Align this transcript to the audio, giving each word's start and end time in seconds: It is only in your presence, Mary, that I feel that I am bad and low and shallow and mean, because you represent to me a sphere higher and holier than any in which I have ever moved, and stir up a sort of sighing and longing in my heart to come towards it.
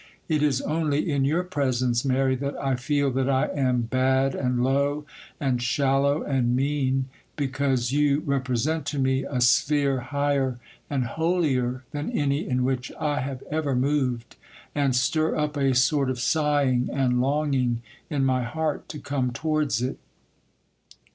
It 0.27 0.41
is 0.41 0.63
only 0.63 1.11
in 1.11 1.25
your 1.25 1.43
presence, 1.43 2.03
Mary, 2.03 2.35
that 2.37 2.59
I 2.59 2.75
feel 2.75 3.11
that 3.11 3.29
I 3.29 3.49
am 3.49 3.81
bad 3.83 4.33
and 4.33 4.63
low 4.63 5.05
and 5.39 5.61
shallow 5.61 6.23
and 6.23 6.55
mean, 6.55 7.05
because 7.35 7.91
you 7.91 8.21
represent 8.25 8.87
to 8.87 8.97
me 8.97 9.23
a 9.23 9.39
sphere 9.41 9.99
higher 9.99 10.57
and 10.89 11.05
holier 11.05 11.83
than 11.91 12.09
any 12.13 12.49
in 12.49 12.63
which 12.63 12.91
I 12.99 13.19
have 13.19 13.43
ever 13.51 13.75
moved, 13.75 14.37
and 14.73 14.95
stir 14.95 15.35
up 15.35 15.55
a 15.55 15.75
sort 15.75 16.09
of 16.09 16.19
sighing 16.19 16.89
and 16.91 17.21
longing 17.21 17.83
in 18.09 18.25
my 18.25 18.41
heart 18.41 18.89
to 18.89 18.99
come 18.99 19.31
towards 19.31 19.83
it. 19.83 19.99